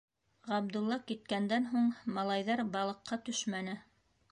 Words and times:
Ғабдулла 0.51 0.97
киткәндән 1.11 1.69
һуң, 1.75 1.93
малайҙар 2.17 2.65
балыҡҡа 2.79 3.23
төшмәне. 3.31 3.79